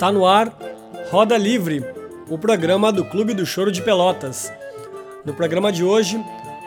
Está 0.00 0.10
no 0.10 0.26
ar 0.26 0.50
Roda 1.10 1.36
Livre, 1.36 1.84
o 2.26 2.38
programa 2.38 2.90
do 2.90 3.04
Clube 3.04 3.34
do 3.34 3.44
Choro 3.44 3.70
de 3.70 3.82
Pelotas. 3.82 4.50
No 5.26 5.34
programa 5.34 5.70
de 5.70 5.84
hoje, 5.84 6.18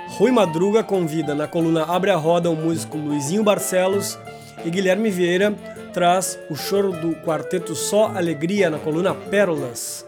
Rui 0.09 0.29
Madruga 0.29 0.83
convida 0.83 1.33
na 1.33 1.47
coluna 1.47 1.83
Abre 1.83 2.11
a 2.11 2.15
Roda 2.15 2.51
o 2.51 2.55
músico 2.55 2.95
Luizinho 2.95 3.43
Barcelos 3.43 4.19
e 4.63 4.69
Guilherme 4.69 5.09
Vieira 5.09 5.51
traz 5.91 6.37
o 6.47 6.55
choro 6.55 6.91
do 6.91 7.15
quarteto 7.25 7.73
Só 7.73 8.11
Alegria 8.15 8.69
na 8.69 8.77
coluna 8.77 9.15
Pérolas. 9.15 10.05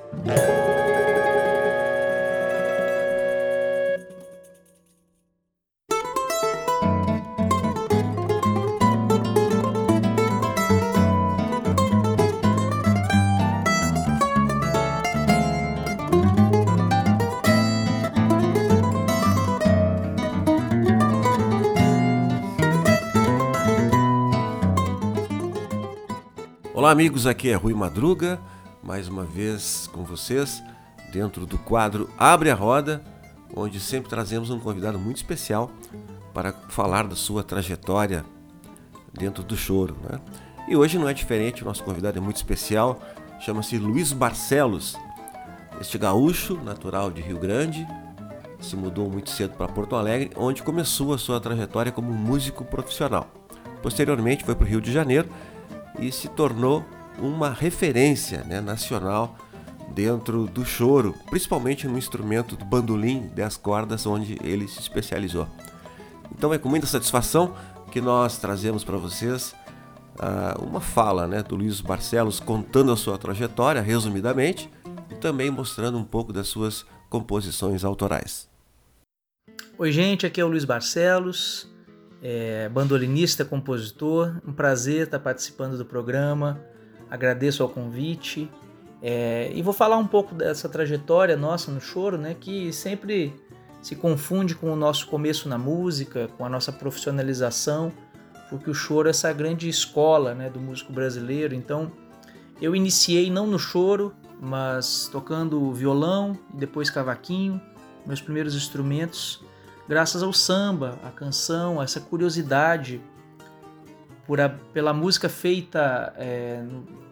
Amigos, 26.95 27.27
aqui 27.27 27.49
é 27.49 27.55
Rui 27.55 27.73
Madruga, 27.73 28.40
mais 28.81 29.09
uma 29.09 29.26
vez 29.26 29.86
com 29.91 30.05
vocês, 30.05 30.63
dentro 31.12 31.45
do 31.45 31.58
quadro 31.58 32.09
Abre 32.17 32.49
a 32.49 32.55
Roda, 32.55 33.03
onde 33.53 33.81
sempre 33.81 34.09
trazemos 34.09 34.49
um 34.49 34.58
convidado 34.58 34.98
muito 34.98 35.17
especial 35.17 35.70
para 36.34 36.53
falar 36.70 37.05
da 37.05 37.13
sua 37.13 37.44
trajetória 37.44 38.23
dentro 39.13 39.44
do 39.44 39.58
choro. 39.58 39.97
Né? 40.09 40.22
E 40.70 40.78
hoje 40.78 40.97
não 40.97 41.09
é 41.09 41.14
diferente, 41.14 41.64
o 41.64 41.66
nosso 41.66 41.83
convidado 41.83 42.17
é 42.17 42.22
muito 42.22 42.38
especial, 42.38 43.02
chama-se 43.42 43.77
Luiz 43.77 44.14
Barcelos. 44.14 44.95
Este 45.81 45.98
gaúcho, 45.98 46.58
natural 46.64 47.11
de 47.11 47.22
Rio 47.22 47.38
Grande, 47.38 47.86
se 48.61 48.77
mudou 48.77 49.09
muito 49.09 49.31
cedo 49.31 49.58
para 49.58 49.67
Porto 49.67 49.98
Alegre, 49.98 50.31
onde 50.38 50.64
começou 50.64 51.14
a 51.14 51.17
sua 51.17 51.42
trajetória 51.42 51.92
como 51.92 52.14
músico 52.14 52.64
profissional. 52.64 53.27
Posteriormente 53.81 54.45
foi 54.45 54.55
para 54.55 54.64
o 54.64 54.67
Rio 54.70 54.80
de 54.80 54.94
Janeiro 54.94 55.27
e 56.00 56.12
se 56.12 56.28
tornou 56.30 56.86
uma 57.20 57.50
referência 57.50 58.44
né, 58.44 58.60
nacional 58.60 59.38
dentro 59.94 60.46
do 60.46 60.66
choro, 60.66 61.16
principalmente 61.30 61.88
no 61.88 61.98
instrumento 61.98 62.56
do 62.56 62.66
bandolim 62.66 63.30
10 63.34 63.58
cordas, 63.58 64.06
onde 64.06 64.38
ele 64.44 64.68
se 64.68 64.80
especializou. 64.80 65.48
Então 66.32 66.54
é 66.54 66.58
com 66.58 66.68
muita 66.68 66.88
satisfação 66.88 67.56
que 67.92 68.02
nós 68.02 68.38
trazemos 68.38 68.84
para 68.84 68.98
vocês 68.98 69.56
uh, 70.16 70.62
uma 70.62 70.82
fala 70.82 71.28
né, 71.28 71.42
do 71.42 71.56
Luiz 71.56 71.80
Barcelos 71.80 72.40
contando 72.40 72.92
a 72.92 72.98
sua 72.98 73.18
trajetória, 73.18 73.82
resumidamente, 73.82 74.70
e 75.10 75.16
também 75.16 75.50
mostrando 75.50 75.98
um 75.98 76.04
pouco 76.04 76.34
das 76.34 76.48
suas 76.48 76.86
composições 77.10 77.86
autorais. 77.86 78.50
Oi, 79.78 79.92
gente, 79.92 80.26
aqui 80.26 80.42
é 80.42 80.46
o 80.46 80.48
Luiz 80.48 80.66
Barcelos 80.66 81.73
é, 82.28 82.68
bandolinista, 82.70 83.45
compositor. 83.45 84.42
Um 84.48 84.52
prazer 84.52 85.04
estar 85.04 85.20
participando 85.20 85.78
do 85.78 85.86
programa. 85.86 86.59
Agradeço 87.08 87.62
ao 87.62 87.70
convite. 87.70 88.50
É, 89.00 89.52
e 89.54 89.62
vou 89.62 89.72
falar 89.72 89.98
um 89.98 90.08
pouco 90.08 90.34
dessa 90.34 90.67
trajetória 90.67 91.38
nossa 91.38 91.72
no 91.72 91.80
choro, 91.80 92.17
né, 92.17 92.34
que 92.34 92.73
sempre 92.73 93.32
se 93.80 93.95
confunde 93.95 94.56
com 94.56 94.73
o 94.73 94.76
nosso 94.76 95.06
começo 95.06 95.48
na 95.48 95.59
música, 95.59 96.28
com 96.36 96.44
a 96.44 96.50
nossa 96.50 96.72
profissionalização, 96.72 97.92
porque 98.50 98.72
o 98.72 98.73
choro 98.73 99.08
é 99.08 99.12
essa 99.12 99.32
grande 99.32 99.70
escola 99.70 100.34
né, 100.34 100.50
do 100.50 100.60
músico 100.60 100.92
brasileiro. 100.92 101.54
Então, 101.54 101.92
eu 102.60 102.76
iniciei 102.76 103.30
não 103.30 103.45
no 103.45 103.60
choro, 103.60 104.16
mas 104.42 105.08
tocando 105.11 105.72
violão 105.72 106.36
e 106.52 106.58
depois 106.58 106.89
cavaquinho, 106.89 107.61
meus 108.04 108.20
primeiros 108.20 108.55
instrumentos 108.55 109.45
graças 109.88 110.23
ao 110.23 110.34
samba, 110.34 111.00
a 111.04 111.10
canção, 111.10 111.82
essa 111.82 112.00
curiosidade 112.00 113.02
por 114.26 114.42
a, 114.42 114.50
pela 114.50 114.94
música 114.94 115.30
feita 115.30 116.14
é, 116.18 116.64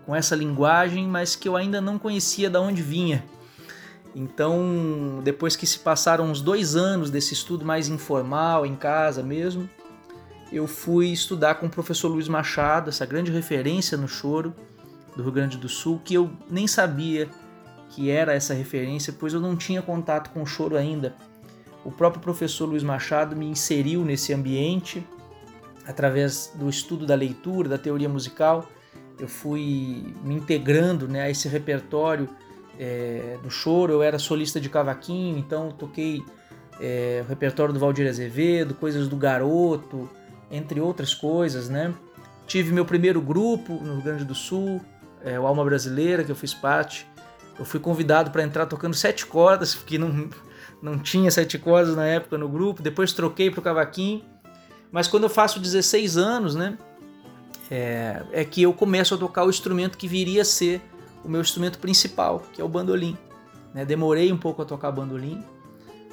com 0.06 0.16
essa 0.16 0.36
linguagem, 0.36 1.08
mas 1.08 1.36
que 1.36 1.48
eu 1.48 1.56
ainda 1.56 1.80
não 1.80 2.00
conhecia 2.00 2.50
de 2.50 2.58
onde 2.58 2.82
vinha. 2.82 3.24
Então, 4.16 5.22
depois 5.24 5.56
que 5.56 5.66
se 5.66 5.80
passaram 5.80 6.26
uns 6.26 6.42
dois 6.42 6.76
anos 6.76 7.10
desse 7.10 7.34
estudo 7.34 7.66
mais 7.66 7.88
informal, 7.88 8.66
em 8.66 8.76
casa 8.76 9.24
mesmo, 9.24 9.68
eu 10.52 10.68
fui 10.68 11.08
estudar 11.08 11.56
com 11.56 11.66
o 11.66 11.70
professor 11.70 12.10
Luiz 12.10 12.28
Machado, 12.28 12.90
essa 12.90 13.06
grande 13.06 13.32
referência 13.32 13.98
no 13.98 14.08
choro 14.08 14.54
do 15.16 15.24
Rio 15.24 15.32
Grande 15.32 15.58
do 15.58 15.68
Sul, 15.68 16.00
que 16.04 16.14
eu 16.14 16.32
nem 16.50 16.68
sabia 16.68 17.28
que 17.90 18.10
era 18.10 18.34
essa 18.34 18.54
referência, 18.54 19.14
pois 19.18 19.34
eu 19.34 19.40
não 19.40 19.56
tinha 19.56 19.82
contato 19.82 20.30
com 20.32 20.42
o 20.42 20.46
choro 20.46 20.76
ainda. 20.76 21.16
O 21.86 21.92
próprio 21.92 22.22
professor 22.22 22.66
Luiz 22.66 22.84
Machado 22.84 23.36
me 23.36 23.46
inseriu 23.46 24.06
nesse 24.06 24.34
ambiente 24.34 25.06
através 25.86 26.52
do 26.56 26.70
estudo 26.70 27.06
da 27.06 27.16
leitura, 27.16 27.68
da 27.68 27.78
teoria 27.78 28.08
musical. 28.08 28.66
Eu 29.20 29.28
fui 29.28 30.14
me 30.24 30.36
integrando 30.36 31.08
né, 31.08 31.24
a 31.24 31.30
esse 31.30 31.48
repertório 31.48 32.30
é, 32.80 33.38
do 33.44 33.50
choro. 33.50 33.94
Eu 33.94 34.02
era 34.02 34.18
solista 34.18 34.60
de 34.60 34.70
cavaquinho, 34.70 35.38
então 35.38 35.72
toquei 35.72 36.24
é, 36.80 37.22
o 37.26 37.30
repertório 37.30 37.74
do 37.74 37.80
Valdir 37.80 38.08
Azevedo, 38.08 38.74
coisas 38.74 39.08
do 39.08 39.16
Garoto, 39.16 40.10
entre 40.50 40.80
outras 40.80 41.14
coisas, 41.14 41.70
né? 41.70 41.94
Tive 42.48 42.72
meu 42.72 42.86
primeiro 42.86 43.22
grupo 43.22 43.74
no 43.74 43.96
Rio 43.96 44.04
Grande 44.04 44.26
do 44.26 44.36
Sul, 44.36 44.82
é, 45.24 45.40
o 45.40 45.48
Alma 45.48 45.64
Brasileira, 45.64 46.24
que 46.24 46.32
eu 46.32 46.36
fiz 46.36 46.54
parte. 46.54 47.08
Eu 47.58 47.66
fui 47.66 47.80
convidado 47.80 48.32
para 48.32 48.44
entrar 48.44 48.66
tocando 48.66 48.94
sete 48.96 49.26
cordas, 49.26 49.76
porque 49.76 49.98
não, 49.98 50.30
não 50.84 51.00
tinha 51.00 51.32
sete 51.32 51.58
cordas 51.58 51.96
na 51.96 52.06
época 52.06 52.38
no 52.38 52.50
grupo, 52.50 52.84
depois 52.84 53.14
troquei 53.14 53.50
para 53.50 53.62
o 53.62 53.64
cavaquinho. 53.64 54.22
Mas 54.92 55.08
quando 55.08 55.24
eu 55.24 55.30
faço 55.30 55.58
16 55.58 56.18
anos, 56.18 56.56
né, 56.56 56.78
é, 57.72 58.22
é, 58.34 58.44
que 58.44 58.62
eu 58.62 58.74
começo 58.74 59.16
a 59.16 59.18
tocar 59.18 59.46
o 59.46 59.50
instrumento 59.50 59.98
que 59.98 60.10
viria 60.10 60.42
a 60.42 60.46
ser 60.46 60.82
o 61.24 61.30
meu 61.30 61.40
instrumento 61.40 61.80
principal, 61.80 62.44
que 62.52 62.62
é 62.62 62.66
o 62.66 62.68
bandolim. 62.68 63.18
Né, 63.74 63.86
demorei 63.86 64.30
um 64.30 64.38
pouco 64.38 64.62
a 64.62 64.66
tocar 64.66 64.92
bandolim, 64.92 65.42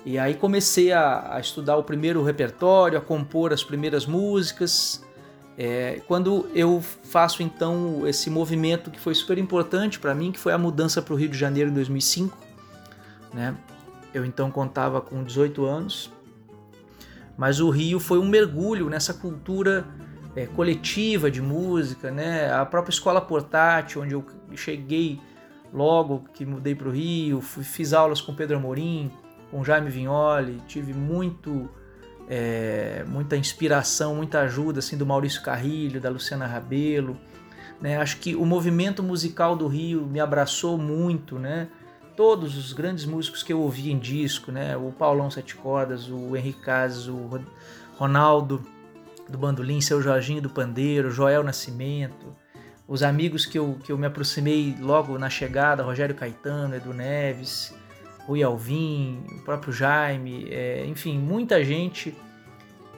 e 0.06 0.16
aí 0.16 0.34
comecei 0.34 0.92
a, 0.92 1.34
a 1.34 1.41
estudar 1.41 1.76
o 1.76 1.82
primeiro 1.82 2.22
repertório, 2.22 2.97
a 2.97 3.00
compor 3.00 3.53
as 3.53 3.64
primeiras 3.64 4.06
músicas. 4.06 5.04
É, 5.59 6.00
quando 6.06 6.48
eu 6.54 6.80
faço 6.80 7.42
então 7.42 8.06
esse 8.06 8.30
movimento 8.30 8.88
que 8.88 9.00
foi 9.00 9.16
super 9.16 9.36
importante 9.36 9.98
para 9.98 10.14
mim, 10.14 10.30
que 10.30 10.38
foi 10.38 10.53
a 10.53 10.59
mudança 10.59 11.03
para 11.03 11.12
o 11.12 11.16
Rio 11.16 11.28
de 11.28 11.36
Janeiro 11.36 11.70
em 11.70 11.75
2005, 11.75 12.38
né? 13.34 13.54
Eu 14.12 14.25
então 14.25 14.50
contava 14.50 15.00
com 15.00 15.22
18 15.22 15.65
anos, 15.65 16.12
mas 17.37 17.60
o 17.60 17.71
Rio 17.71 18.00
foi 18.00 18.19
um 18.19 18.28
mergulho 18.28 18.88
nessa 18.91 19.15
cultura 19.15 19.87
é, 20.34 20.47
coletiva 20.47 21.31
de 21.31 21.41
música, 21.41 22.10
né? 22.10 22.53
A 22.53 22.65
própria 22.66 22.93
escola 22.93 23.21
portátil, 23.21 24.03
onde 24.03 24.15
eu 24.15 24.25
cheguei 24.54 25.21
logo 25.72 26.25
que 26.34 26.44
mudei 26.44 26.75
para 26.75 26.88
o 26.88 26.91
Rio, 26.91 27.41
fui, 27.41 27.62
fiz 27.62 27.93
aulas 27.93 28.21
com 28.21 28.34
Pedro 28.34 28.56
Amorim, 28.56 29.10
com 29.50 29.65
Jaime 29.65 29.91
Vignoli, 29.91 30.60
tive 30.66 30.92
muito 30.92 31.69
é, 32.28 33.04
muita 33.09 33.37
inspiração, 33.37 34.15
muita 34.15 34.41
ajuda 34.41 34.78
assim 34.78 34.97
do 34.97 35.04
Maurício 35.04 35.42
Carrilho, 35.42 36.00
da 36.00 36.09
Luciana 36.09 36.47
Rabelo, 36.47 37.16
né? 37.81 37.97
Acho 37.97 38.19
que 38.19 38.37
o 38.37 38.44
movimento 38.44 39.03
musical 39.03 39.56
do 39.56 39.66
Rio 39.66 40.06
me 40.06 40.21
abraçou 40.21 40.78
muito, 40.78 41.38
né? 41.38 41.69
Todos 42.20 42.54
os 42.54 42.75
grandes 42.75 43.06
músicos 43.06 43.42
que 43.42 43.50
eu 43.50 43.58
ouvi 43.62 43.91
em 43.91 43.98
disco, 43.98 44.53
né? 44.53 44.76
O 44.76 44.92
Paulão 44.92 45.31
Sete 45.31 45.56
Cordas, 45.56 46.06
o 46.10 46.36
Henrique 46.36 46.60
Casas, 46.60 47.08
o 47.08 47.31
Ronaldo 47.97 48.62
do 49.27 49.39
bandolim, 49.39 49.80
seu 49.80 50.03
Jorginho 50.03 50.42
do 50.42 50.50
pandeiro, 50.50 51.10
Joel 51.10 51.42
Nascimento, 51.42 52.36
os 52.86 53.03
amigos 53.03 53.47
que 53.47 53.59
eu, 53.59 53.78
que 53.83 53.91
eu 53.91 53.97
me 53.97 54.06
aproximei 54.06 54.77
logo 54.78 55.16
na 55.16 55.30
chegada, 55.30 55.83
Rogério 55.83 56.15
Caetano, 56.15 56.77
Edu 56.77 56.92
Neves, 56.92 57.74
Rui 58.27 58.42
Alvim, 58.42 59.24
o 59.39 59.39
próprio 59.42 59.72
Jaime, 59.72 60.47
é, 60.50 60.84
enfim, 60.84 61.16
muita 61.16 61.65
gente 61.65 62.15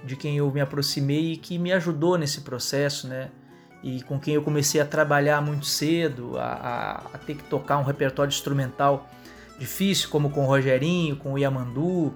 de 0.03 0.17
quem 0.17 0.37
eu 0.37 0.51
me 0.51 0.61
aproximei 0.61 1.35
e 1.35 1.37
que 1.37 1.59
me 1.59 1.73
ajudou 1.73 2.19
nesse 2.19 2.41
processo, 2.41 3.07
né? 3.07 3.31
E 3.83 4.03
com 4.03 4.19
quem 4.19 4.35
eu 4.35 4.43
comecei 4.43 4.81
a 4.81 4.85
trabalhar 4.85 5.41
muito 5.41 5.67
cedo, 5.67 6.39
a, 6.39 6.45
a, 6.45 6.93
a, 7.15 7.19
ter 7.19 7.35
que 7.35 7.45
tocar 7.45 7.79
um 7.79 7.83
repertório 7.83 8.31
instrumental 8.31 9.09
difícil, 9.59 10.09
como 10.09 10.31
com 10.31 10.45
o 10.45 10.47
Rogerinho, 10.47 11.17
com 11.17 11.33
o 11.33 11.39
Yamandu, 11.39 12.15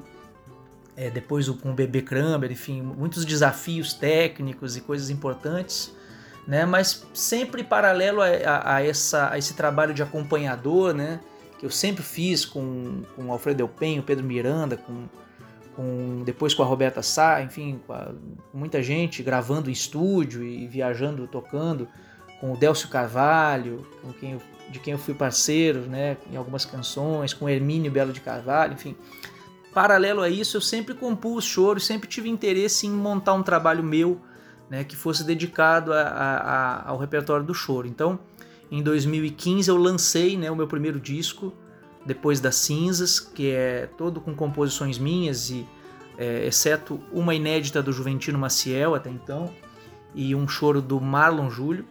é, 0.96 1.10
depois 1.10 1.48
com 1.48 1.70
o 1.70 1.74
Bebê 1.74 2.02
Kramer, 2.02 2.50
enfim, 2.50 2.80
muitos 2.80 3.24
desafios 3.24 3.92
técnicos 3.92 4.76
e 4.76 4.80
coisas 4.80 5.10
importantes, 5.10 5.92
né? 6.46 6.64
mas 6.64 7.04
sempre 7.12 7.62
paralelo 7.62 8.22
a, 8.22 8.76
a, 8.76 8.82
essa, 8.82 9.30
a 9.30 9.38
esse 9.38 9.54
trabalho 9.54 9.92
de 9.92 10.02
acompanhador, 10.02 10.94
né? 10.94 11.20
que 11.58 11.66
eu 11.66 11.70
sempre 11.70 12.02
fiz 12.02 12.44
com, 12.44 13.02
com 13.14 13.26
o 13.26 13.32
Alfredo 13.32 13.62
Elpenho, 13.62 14.02
Pedro 14.02 14.24
Miranda, 14.24 14.76
com 14.76 15.06
com, 15.76 16.24
depois 16.24 16.54
com 16.54 16.62
a 16.62 16.66
Roberta 16.66 17.02
Sá, 17.02 17.42
enfim, 17.42 17.78
com, 17.86 17.92
a, 17.92 18.12
muita 18.52 18.82
gente 18.82 19.22
gravando 19.22 19.68
em 19.68 19.72
estúdio 19.72 20.42
e 20.42 20.66
viajando, 20.66 21.28
tocando, 21.28 21.86
com 22.40 22.52
o 22.52 22.56
Délcio 22.56 22.88
Carvalho, 22.88 23.86
com 24.02 24.12
quem 24.12 24.32
eu 24.32 24.42
de 24.70 24.78
quem 24.78 24.92
eu 24.92 24.98
fui 24.98 25.14
parceiro, 25.14 25.80
né, 25.82 26.16
em 26.30 26.36
algumas 26.36 26.64
canções, 26.64 27.32
com 27.32 27.48
Hermínio 27.48 27.90
Belo 27.90 28.12
de 28.12 28.20
Carvalho, 28.20 28.74
enfim. 28.74 28.96
Paralelo 29.72 30.22
a 30.22 30.28
isso, 30.28 30.56
eu 30.56 30.60
sempre 30.60 30.94
compus 30.94 31.44
choro, 31.44 31.78
sempre 31.78 32.08
tive 32.08 32.28
interesse 32.28 32.86
em 32.86 32.90
montar 32.90 33.34
um 33.34 33.42
trabalho 33.42 33.82
meu, 33.82 34.20
né, 34.70 34.84
que 34.84 34.96
fosse 34.96 35.22
dedicado 35.22 35.92
a, 35.92 36.00
a, 36.00 36.88
ao 36.88 36.98
repertório 36.98 37.44
do 37.44 37.54
choro. 37.54 37.86
Então, 37.86 38.18
em 38.70 38.82
2015 38.82 39.70
eu 39.70 39.76
lancei, 39.76 40.36
né, 40.36 40.50
o 40.50 40.56
meu 40.56 40.66
primeiro 40.66 40.98
disco, 40.98 41.52
depois 42.06 42.40
das 42.40 42.54
cinzas, 42.56 43.18
que 43.18 43.50
é 43.50 43.88
todo 43.98 44.20
com 44.20 44.34
composições 44.34 44.98
minhas 44.98 45.50
e 45.50 45.66
é, 46.16 46.46
exceto 46.46 47.00
uma 47.12 47.34
inédita 47.34 47.82
do 47.82 47.92
Juventino 47.92 48.38
Maciel 48.38 48.94
até 48.94 49.10
então 49.10 49.52
e 50.14 50.34
um 50.34 50.48
choro 50.48 50.80
do 50.80 51.00
Marlon 51.00 51.50
Júlio. 51.50 51.84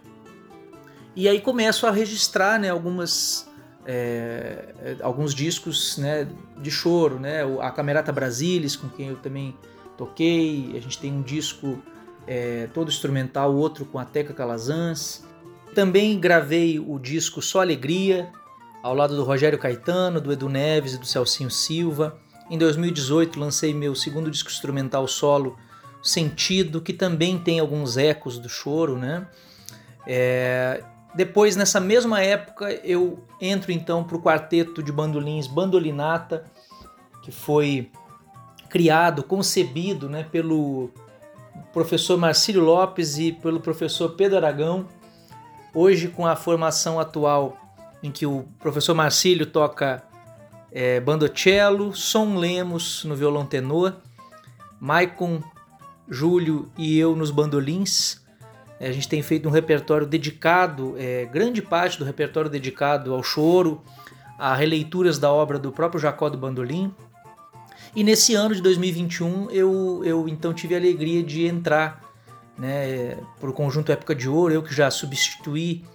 E 1.15 1.29
aí 1.29 1.39
começo 1.39 1.85
a 1.85 1.91
registrar 1.91 2.59
né, 2.59 2.69
algumas, 2.69 3.47
é, 3.85 4.95
alguns 5.01 5.33
discos 5.33 5.97
né, 5.97 6.27
de 6.57 6.71
choro, 6.71 7.19
né? 7.19 7.41
A 7.61 7.71
Camerata 7.71 8.11
Brasilis, 8.11 8.75
com 8.75 8.89
quem 8.89 9.09
eu 9.09 9.17
também 9.17 9.55
toquei. 9.95 10.73
A 10.75 10.81
gente 10.81 10.97
tem 10.97 11.13
um 11.13 11.21
disco 11.21 11.81
é, 12.27 12.67
todo 12.73 12.89
instrumental, 12.89 13.55
outro 13.55 13.85
com 13.85 13.99
a 13.99 14.03
Teca 14.03 14.33
Calazans. 14.33 15.23
Também 15.73 16.19
gravei 16.19 16.79
o 16.79 16.97
disco 16.99 17.41
Só 17.41 17.61
Alegria, 17.61 18.31
ao 18.85 18.93
lado 18.93 19.15
do 19.15 19.23
Rogério 19.23 19.57
Caetano, 19.57 20.21
do 20.21 20.31
Edu 20.31 20.47
Neves 20.47 20.93
e 20.93 20.99
do 20.99 21.07
Celcinho 21.07 21.49
Silva. 21.49 22.19
Em 22.51 22.55
2018 22.55 23.39
lancei 23.39 23.73
meu 23.73 23.95
segundo 23.95 24.29
disco 24.29 24.51
instrumental 24.51 25.07
solo, 25.07 25.57
Sentido, 26.03 26.79
que 26.79 26.93
também 26.93 27.39
tem 27.39 27.59
alguns 27.59 27.97
ecos 27.97 28.37
do 28.37 28.47
choro, 28.47 28.95
né? 28.95 29.27
É, 30.05 30.83
depois, 31.15 31.55
nessa 31.55 31.79
mesma 31.79 32.21
época, 32.21 32.71
eu 32.83 33.25
entro 33.41 33.71
então 33.71 34.03
para 34.03 34.17
o 34.17 34.21
quarteto 34.21 34.83
de 34.83 34.91
bandolins 34.91 35.47
Bandolinata, 35.47 36.45
que 37.23 37.31
foi 37.31 37.89
criado, 38.69 39.23
concebido 39.23 40.07
né, 40.07 40.27
pelo 40.31 40.91
professor 41.73 42.19
Marcílio 42.19 42.61
Lopes 42.61 43.17
e 43.17 43.31
pelo 43.31 43.59
professor 43.59 44.09
Pedro 44.09 44.37
Aragão. 44.37 44.87
Hoje, 45.73 46.07
com 46.07 46.27
a 46.27 46.35
formação 46.35 46.99
atual, 46.99 47.64
em 48.05 48.11
que 48.11 48.25
o 48.25 48.45
professor 48.59 48.93
Marcílio 48.93 49.45
toca 49.45 50.03
é, 50.71 50.99
bandocello, 50.99 51.93
Som 51.95 52.37
Lemos 52.37 53.03
no 53.03 53.15
violão 53.15 53.45
tenor, 53.45 53.95
Maicon, 54.79 55.41
Júlio 56.07 56.71
e 56.77 56.97
eu 56.99 57.15
nos 57.15 57.31
bandolins, 57.31 58.23
é, 58.79 58.89
a 58.89 58.91
gente 58.91 59.07
tem 59.07 59.21
feito 59.21 59.47
um 59.47 59.51
repertório 59.51 60.05
dedicado, 60.05 60.95
é, 60.97 61.25
grande 61.25 61.61
parte 61.61 61.97
do 61.97 62.05
repertório 62.05 62.49
dedicado 62.49 63.13
ao 63.13 63.23
choro, 63.23 63.81
a 64.37 64.53
releituras 64.53 65.17
da 65.17 65.31
obra 65.31 65.57
do 65.57 65.71
próprio 65.71 65.99
Jacó 65.99 66.29
do 66.29 66.37
Bandolim. 66.37 66.93
E 67.95 68.03
nesse 68.03 68.35
ano 68.35 68.53
de 68.53 68.61
2021 68.61 69.49
eu, 69.49 70.01
eu 70.03 70.27
então 70.27 70.53
tive 70.53 70.75
a 70.75 70.77
alegria 70.77 71.23
de 71.23 71.45
entrar 71.45 72.03
né, 72.57 73.17
para 73.39 73.49
o 73.49 73.53
conjunto 73.53 73.91
Época 73.91 74.13
de 74.13 74.27
Ouro, 74.27 74.53
eu 74.53 74.61
que 74.61 74.75
já 74.75 74.91
substituí 74.91 75.85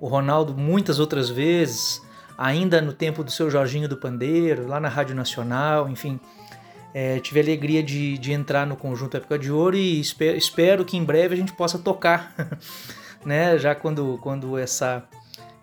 o 0.00 0.08
Ronaldo 0.08 0.56
muitas 0.56 0.98
outras 0.98 1.28
vezes, 1.28 2.00
ainda 2.36 2.80
no 2.80 2.92
tempo 2.92 3.22
do 3.22 3.30
seu 3.30 3.50
Jorginho 3.50 3.86
do 3.86 3.98
Pandeiro, 3.98 4.66
lá 4.66 4.80
na 4.80 4.88
Rádio 4.88 5.14
Nacional, 5.14 5.88
enfim. 5.88 6.18
É, 6.92 7.20
tive 7.20 7.38
a 7.38 7.42
alegria 7.42 7.82
de, 7.82 8.18
de 8.18 8.32
entrar 8.32 8.66
no 8.66 8.74
conjunto 8.74 9.16
Época 9.16 9.38
de 9.38 9.52
Ouro 9.52 9.76
e 9.76 10.00
espero, 10.00 10.36
espero 10.36 10.84
que 10.84 10.96
em 10.96 11.04
breve 11.04 11.34
a 11.34 11.36
gente 11.36 11.52
possa 11.52 11.78
tocar, 11.78 12.34
né? 13.24 13.56
Já 13.58 13.76
quando, 13.76 14.18
quando 14.22 14.58
essa, 14.58 15.04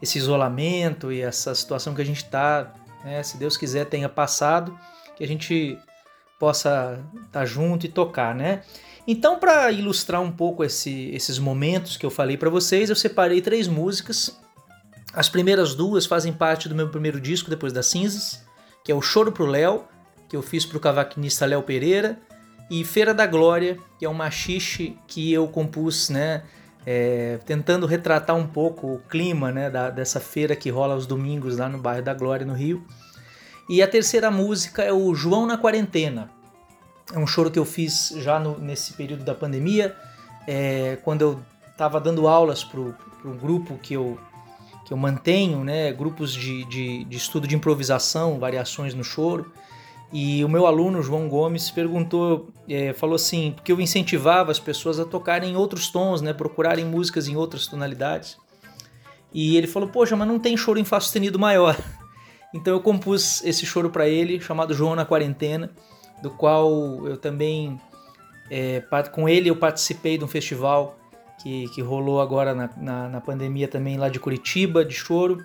esse 0.02 0.18
isolamento 0.18 1.12
e 1.12 1.20
essa 1.20 1.54
situação 1.54 1.94
que 1.94 2.02
a 2.02 2.06
gente 2.06 2.24
está, 2.24 2.72
né? 3.04 3.22
se 3.24 3.38
Deus 3.38 3.58
quiser, 3.58 3.86
tenha 3.86 4.08
passado, 4.08 4.78
que 5.18 5.24
a 5.24 5.28
gente 5.28 5.78
possa 6.40 7.04
estar 7.16 7.40
tá 7.40 7.46
junto 7.46 7.86
e 7.86 7.90
tocar, 7.90 8.34
né? 8.34 8.62
Então, 9.08 9.40
para 9.40 9.72
ilustrar 9.72 10.22
um 10.22 10.32
pouco 10.32 10.66
esse, 10.66 11.10
esses 11.12 11.40
momentos 11.40 11.96
que 11.96 12.06
eu 12.06 12.10
falei 12.10 12.36
para 12.36 12.50
vocês, 12.50 12.90
eu 12.90 12.96
separei 12.96 13.42
três 13.42 13.66
músicas. 13.66 14.38
As 15.14 15.30
primeiras 15.30 15.74
duas 15.74 16.06
fazem 16.06 16.34
parte 16.34 16.68
do 16.68 16.76
meu 16.76 16.90
primeiro 16.90 17.22
disco, 17.22 17.50
depois 17.50 17.72
das 17.72 17.86
cinzas, 17.86 18.44
que 18.84 18.92
é 18.92 18.96
o 18.96 19.02
Choro 19.02 19.32
pro 19.32 19.46
Léo, 19.46 19.86
que 20.28 20.36
eu 20.36 20.42
fiz 20.42 20.66
para 20.66 20.78
o 20.78 20.82
cavaquinista 20.82 21.46
Léo 21.46 21.64
Pereira, 21.64 22.20
e 22.70 22.84
Feira 22.84 23.14
da 23.14 23.26
Glória, 23.26 23.78
que 23.98 24.06
é 24.06 24.10
um 24.10 24.14
machixe 24.14 24.98
que 25.08 25.32
eu 25.32 25.48
compus, 25.48 26.10
né, 26.10 26.44
é, 26.86 27.40
tentando 27.46 27.86
retratar 27.86 28.36
um 28.36 28.46
pouco 28.46 28.96
o 28.96 29.00
clima 29.00 29.54
né, 29.54 29.70
da, 29.70 29.90
dessa 29.90 30.20
feira 30.20 30.54
que 30.54 30.70
rola 30.70 30.94
aos 30.94 31.08
domingos 31.08 31.58
lá 31.58 31.70
no 31.70 31.78
bairro 31.78 32.04
da 32.04 32.14
Glória, 32.14 32.46
no 32.46 32.54
Rio. 32.54 32.86
E 33.70 33.82
a 33.82 33.88
terceira 33.88 34.30
música 34.30 34.84
é 34.84 34.92
o 34.92 35.16
João 35.16 35.46
na 35.46 35.58
Quarentena. 35.58 36.30
É 37.14 37.20
um 37.20 37.28
choro 37.28 37.50
que 37.50 37.58
eu 37.58 37.66
fiz 37.66 38.14
já 38.18 38.40
no, 38.40 38.58
nesse 38.60 38.94
período 38.94 39.24
da 39.24 39.34
pandemia, 39.34 39.96
é, 40.46 40.98
quando 41.04 41.22
eu 41.22 41.40
estava 41.72 42.00
dando 42.00 42.28
aulas 42.28 42.64
para 42.64 42.80
um 42.80 43.38
grupo 43.38 43.78
que 43.78 43.94
eu, 43.94 44.20
que 44.86 44.92
eu 44.92 44.98
mantenho, 44.98 45.64
né, 45.64 45.92
grupos 45.94 46.34
de, 46.34 46.66
de, 46.66 47.04
de 47.06 47.18
estudo 47.18 47.48
de 47.48 47.56
improvisação, 47.56 48.40
variações 48.40 48.94
no 48.94 49.04
choro. 49.04 49.52
E 50.12 50.44
o 50.44 50.50
meu 50.50 50.66
aluno, 50.66 51.02
João 51.04 51.28
Gomes, 51.28 51.70
perguntou, 51.70 52.50
é, 52.68 52.94
falou 52.94 53.16
assim, 53.16 53.52
porque 53.52 53.72
eu 53.72 53.80
incentivava 53.80 54.52
as 54.52 54.60
pessoas 54.60 55.00
a 55.00 55.06
tocarem 55.06 55.52
em 55.52 55.56
outros 55.56 55.90
tons, 55.90 56.22
né, 56.22 56.34
procurarem 56.34 56.86
músicas 56.86 57.28
em 57.28 57.36
outras 57.36 57.68
tonalidades. 57.68 58.38
E 59.34 59.58
ele 59.58 59.68
falou, 59.68 59.90
poxa, 59.90 60.16
mas 60.16 60.28
não 60.28 60.40
tem 60.40 60.56
choro 60.56 60.80
em 60.80 60.86
Fá 60.86 61.00
sustenido 61.00 61.40
maior. 61.40 61.78
Então 62.54 62.74
eu 62.74 62.80
compus 62.80 63.44
esse 63.44 63.66
choro 63.66 63.90
para 63.90 64.08
ele, 64.08 64.40
chamado 64.40 64.74
João 64.74 64.96
na 64.96 65.06
Quarentena, 65.06 65.70
do 66.22 66.32
qual 66.32 66.72
eu 67.06 67.18
também, 67.18 67.80
é, 68.50 68.84
com 69.12 69.28
ele 69.28 69.50
eu 69.50 69.56
participei 69.56 70.18
de 70.18 70.24
um 70.24 70.28
festival 70.28 70.98
que, 71.42 71.68
que 71.70 71.82
rolou 71.82 72.22
agora 72.22 72.56
na, 72.56 72.70
na, 72.78 73.10
na 73.10 73.22
pandemia 73.22 73.68
também 73.68 73.98
lá 73.98 74.10
de 74.10 74.20
Curitiba, 74.20 74.84
de 74.84 74.94
choro, 74.94 75.44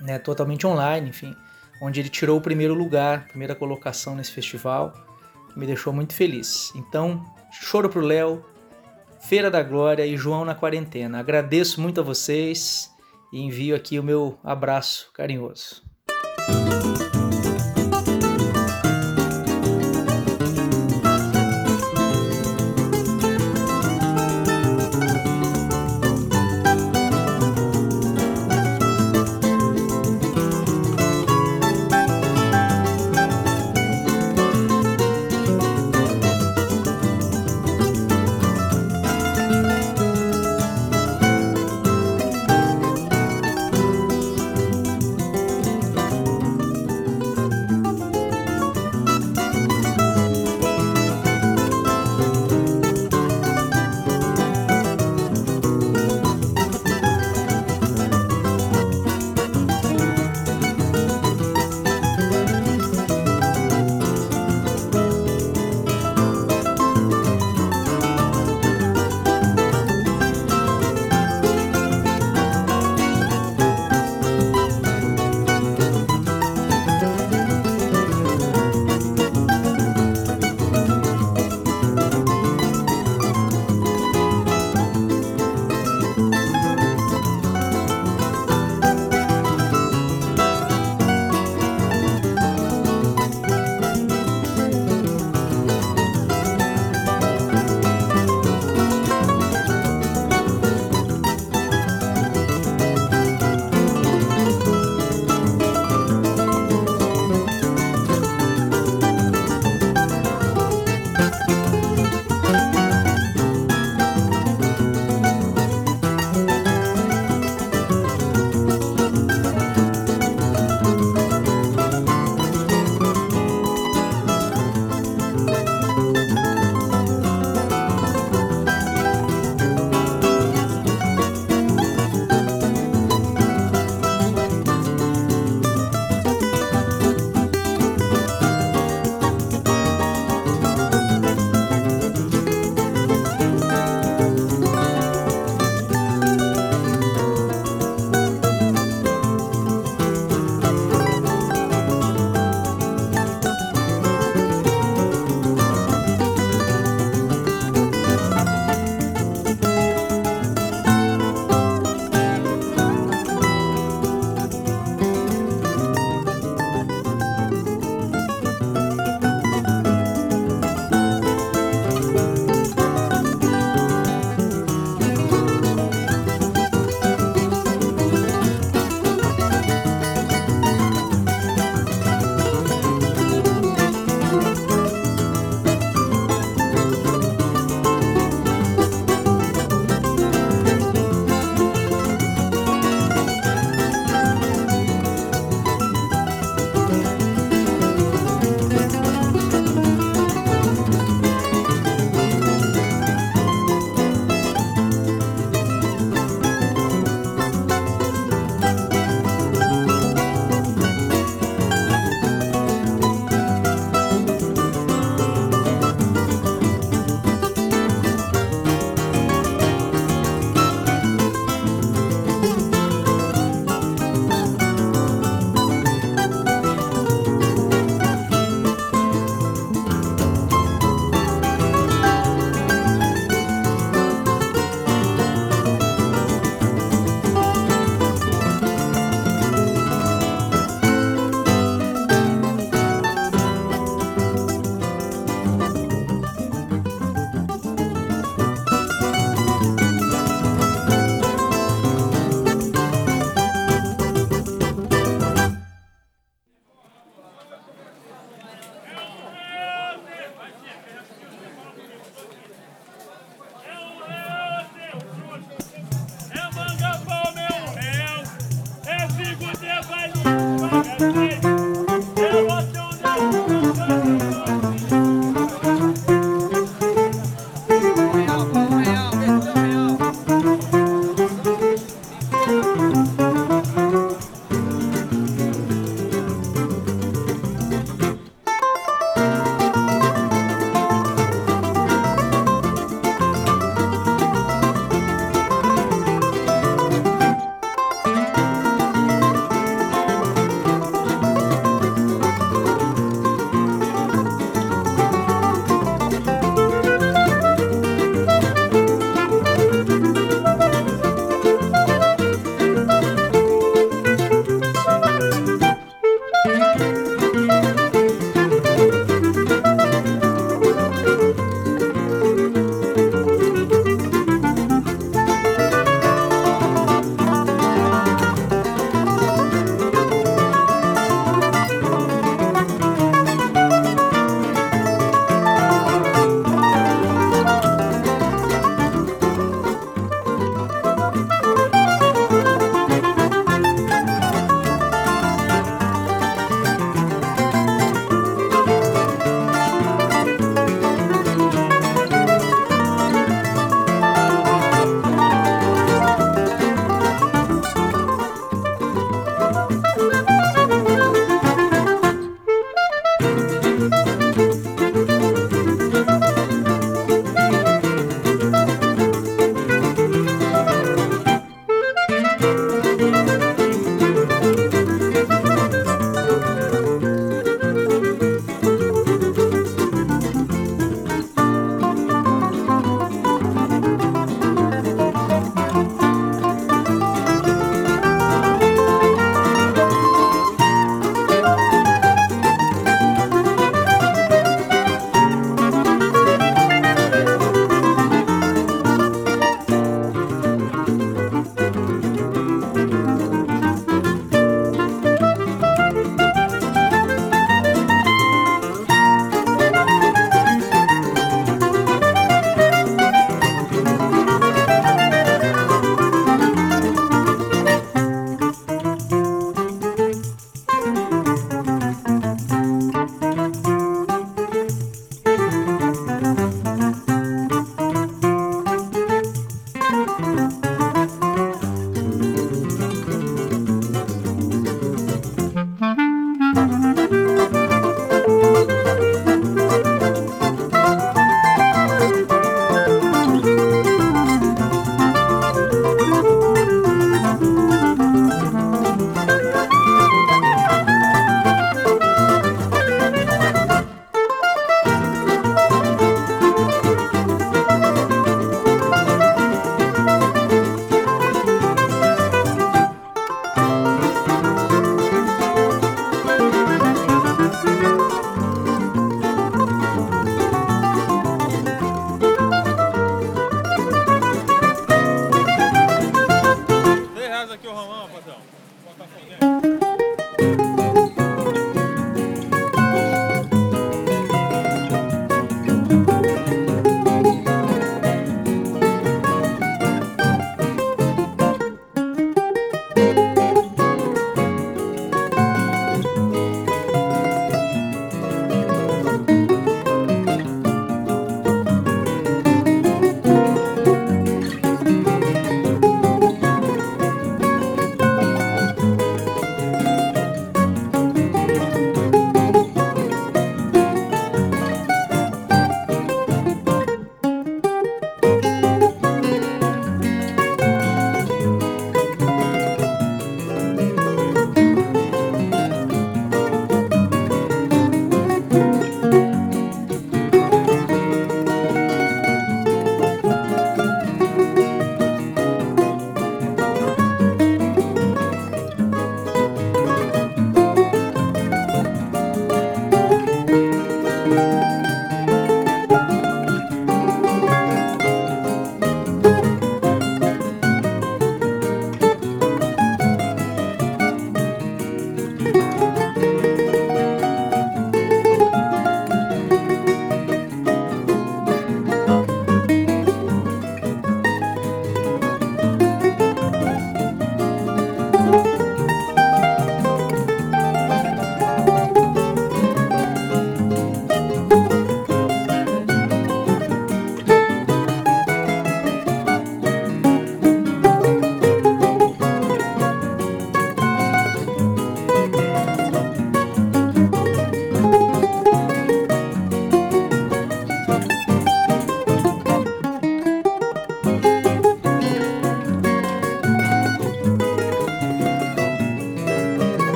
né, 0.00 0.18
totalmente 0.18 0.66
online, 0.66 1.08
enfim 1.08 1.34
onde 1.80 2.00
ele 2.00 2.08
tirou 2.08 2.38
o 2.38 2.40
primeiro 2.40 2.74
lugar, 2.74 3.28
primeira 3.28 3.54
colocação 3.54 4.14
nesse 4.14 4.32
festival, 4.32 4.92
que 5.52 5.58
me 5.58 5.66
deixou 5.66 5.92
muito 5.92 6.14
feliz. 6.14 6.72
Então, 6.74 7.24
choro 7.52 7.88
pro 7.88 8.00
Léo, 8.00 8.44
Feira 9.20 9.50
da 9.50 9.62
Glória 9.62 10.06
e 10.06 10.16
João 10.16 10.44
na 10.44 10.54
quarentena. 10.54 11.18
Agradeço 11.18 11.80
muito 11.80 12.00
a 12.00 12.04
vocês 12.04 12.92
e 13.32 13.40
envio 13.40 13.74
aqui 13.74 13.98
o 13.98 14.02
meu 14.02 14.38
abraço 14.44 15.10
carinhoso. 15.12 15.87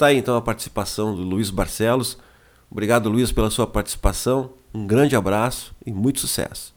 Está 0.00 0.06
aí 0.06 0.16
então 0.16 0.34
a 0.34 0.40
participação 0.40 1.14
do 1.14 1.20
Luiz 1.20 1.50
Barcelos. 1.50 2.16
Obrigado, 2.70 3.10
Luiz, 3.10 3.30
pela 3.30 3.50
sua 3.50 3.66
participação. 3.66 4.54
Um 4.72 4.86
grande 4.86 5.14
abraço 5.14 5.74
e 5.84 5.92
muito 5.92 6.20
sucesso. 6.20 6.74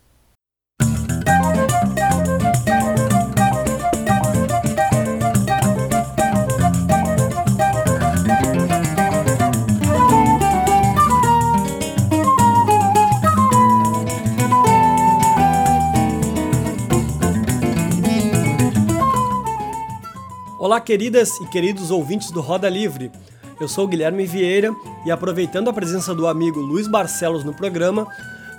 Olá, 20.63 20.79
queridas 20.79 21.41
e 21.41 21.47
queridos 21.47 21.91
ouvintes 21.91 22.31
do 22.31 22.39
Roda 22.39 22.69
Livre. 22.69 23.11
Eu 23.59 23.67
sou 23.67 23.85
Guilherme 23.85 24.25
Vieira 24.25 24.73
e, 25.05 25.11
aproveitando 25.11 25.69
a 25.69 25.73
presença 25.73 26.15
do 26.15 26.25
amigo 26.25 26.61
Luiz 26.61 26.87
Barcelos 26.87 27.43
no 27.43 27.53
programa, 27.53 28.07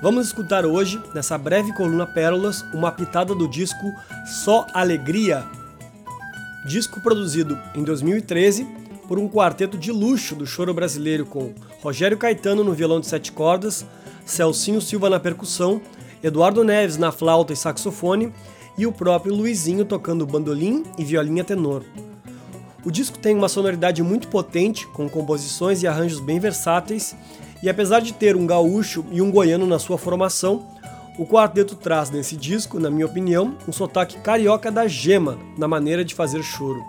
vamos 0.03 0.27
escutar 0.27 0.67
hoje, 0.67 1.03
nessa 1.15 1.39
breve 1.39 1.73
coluna 1.73 2.07
Pérolas, 2.07 2.61
uma 2.75 2.93
pitada 2.93 3.35
do 3.35 3.49
disco 3.49 3.91
Só 4.27 4.67
Alegria. 4.75 5.47
Disco 6.67 7.01
produzido 7.01 7.59
em 7.75 7.83
2013 7.83 8.67
por 9.09 9.19
um 9.19 9.27
quarteto 9.27 9.79
de 9.79 9.91
luxo 9.91 10.35
do 10.35 10.47
choro 10.47 10.75
brasileiro 10.75 11.25
com 11.25 11.55
Rogério 11.83 12.19
Caetano 12.19 12.63
no 12.63 12.75
violão 12.75 13.01
de 13.01 13.07
sete 13.07 13.33
cordas, 13.33 13.87
Celcinho 14.27 14.83
Silva 14.83 15.09
na 15.09 15.19
percussão, 15.19 15.81
Eduardo 16.23 16.63
Neves 16.65 16.99
na 16.99 17.11
flauta 17.11 17.55
e 17.55 17.57
saxofone 17.57 18.31
e 18.77 18.87
o 18.87 18.93
próprio 18.93 19.35
Luizinho 19.35 19.85
tocando 19.85 20.27
bandolim 20.27 20.83
e 20.99 21.05
violinha 21.05 21.45
tenor. 21.45 21.83
O 22.85 22.91
disco 22.91 23.19
tem 23.19 23.35
uma 23.35 23.49
sonoridade 23.49 24.03
muito 24.03 24.29
potente, 24.29 24.87
com 24.89 25.09
composições 25.09 25.83
e 25.83 25.87
arranjos 25.87 26.21
bem 26.21 26.39
versáteis, 26.39 27.17
e 27.63 27.69
apesar 27.69 28.01
de 28.01 28.13
ter 28.13 28.37
um 28.37 28.47
gaúcho 28.47 29.05
e 29.11 29.23
um 29.23 29.31
goiano 29.31 29.67
na 29.67 29.79
sua 29.79 29.97
formação, 29.97 30.67
o 31.19 31.25
quarteto 31.25 31.77
traz 31.77 32.11
nesse 32.11 32.37
disco, 32.37 32.79
na 32.79 32.91
minha 32.91 33.07
opinião, 33.07 33.57
um 33.67 33.73
sotaque 33.73 34.19
carioca 34.19 34.71
da 34.71 34.87
gema 34.87 35.39
na 35.57 35.67
maneira 35.67 36.05
de 36.05 36.15
fazer 36.15 36.43
choro. 36.43 36.83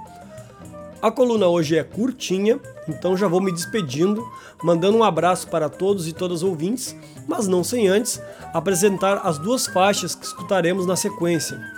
A 1.02 1.12
coluna 1.12 1.48
hoje 1.48 1.78
é 1.78 1.84
curtinha, 1.84 2.60
então 2.90 3.16
já 3.16 3.28
vou 3.28 3.40
me 3.40 3.52
despedindo, 3.52 4.26
mandando 4.64 4.98
um 4.98 5.04
abraço 5.04 5.48
para 5.48 5.70
todos 5.70 6.08
e 6.08 6.14
todas 6.14 6.42
ouvintes, 6.42 6.96
mas 7.28 7.48
não 7.48 7.64
sem 7.64 7.88
antes 7.88 8.20
apresentar 8.52 9.22
as 9.24 9.38
duas 9.38 9.68
faixas 9.68 10.16
que 10.16 10.26
escutaremos 10.26 10.86
na 10.88 10.96
sequência. 10.96 11.75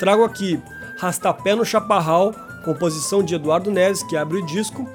Trago 0.00 0.24
aqui 0.24 0.58
Rastapé 0.96 1.54
no 1.54 1.64
Chaparral, 1.64 2.34
composição 2.64 3.22
de 3.22 3.34
Eduardo 3.34 3.70
Neves, 3.70 4.02
que 4.02 4.16
abre 4.16 4.38
o 4.38 4.46
disco, 4.46 4.88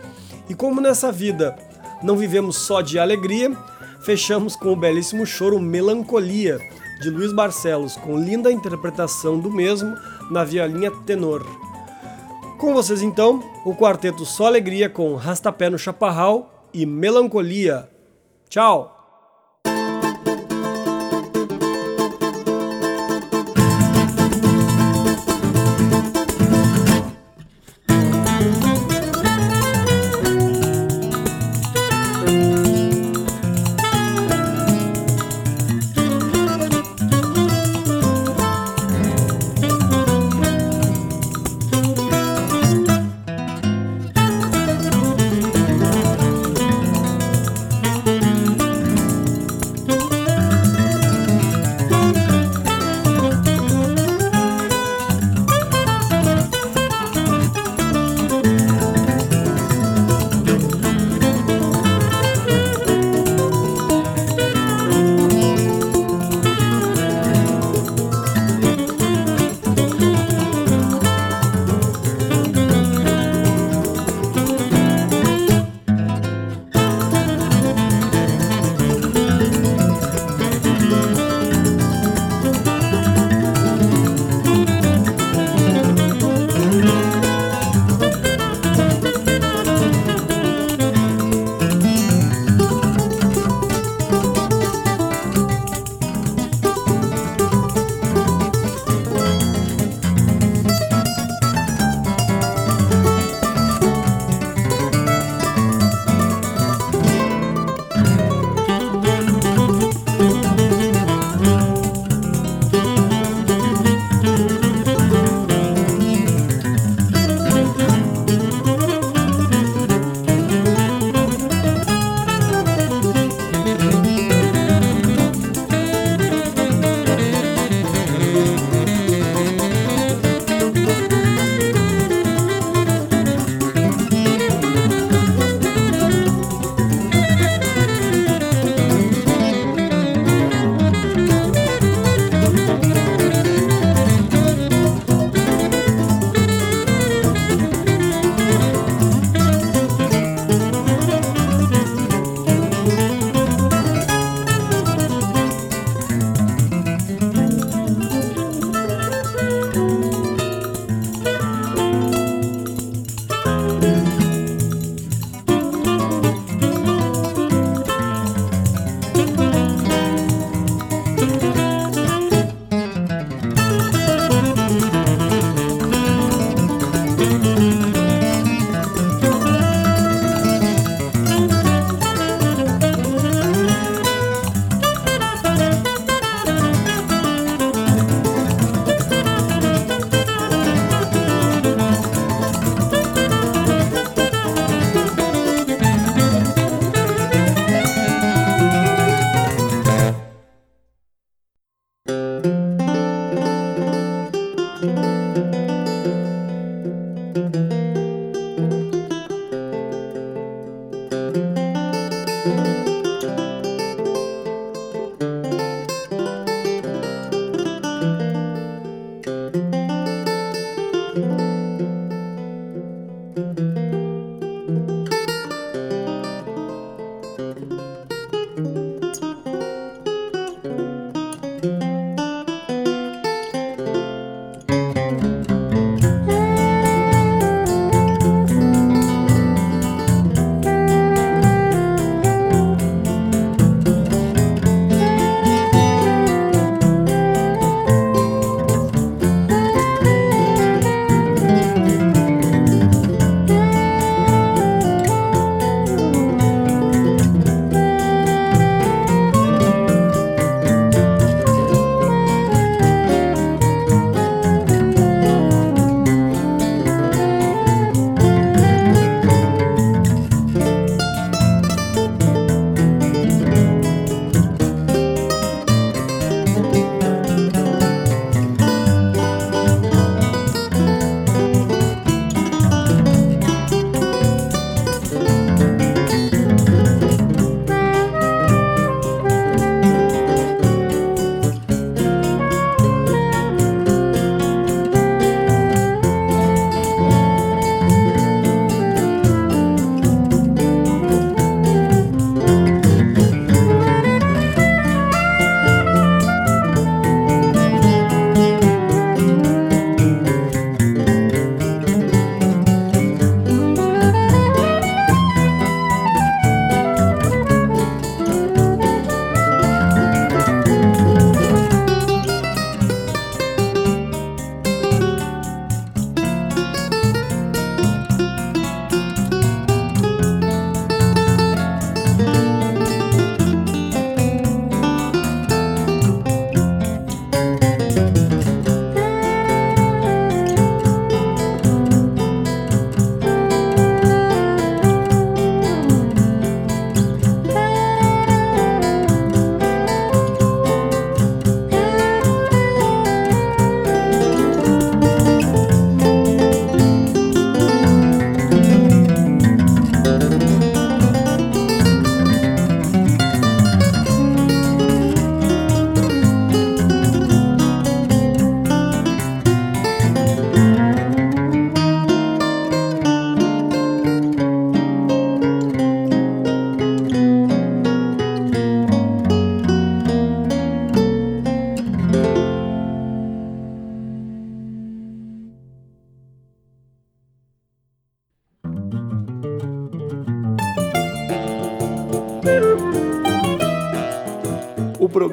e 0.49 0.55
como 0.55 0.81
nessa 0.81 1.11
vida 1.11 1.55
não 2.01 2.17
vivemos 2.17 2.57
só 2.57 2.81
de 2.81 2.97
alegria, 2.97 3.55
fechamos 4.01 4.55
com 4.55 4.73
o 4.73 4.75
belíssimo 4.75 5.23
choro 5.23 5.59
Melancolia, 5.59 6.59
de 7.01 7.09
Luiz 7.11 7.31
Barcelos, 7.31 7.95
com 7.95 8.17
linda 8.17 8.51
interpretação 8.51 9.39
do 9.39 9.51
mesmo 9.51 9.95
na 10.31 10.43
violinha 10.43 10.89
tenor. 11.05 11.45
Com 12.57 12.73
vocês 12.73 13.03
então, 13.03 13.43
o 13.63 13.75
quarteto 13.75 14.25
Só 14.25 14.47
Alegria 14.47 14.89
com 14.89 15.13
Rastapé 15.15 15.69
no 15.69 15.77
Chaparral 15.77 16.67
e 16.73 16.83
Melancolia. 16.83 17.87
Tchau! 18.49 18.94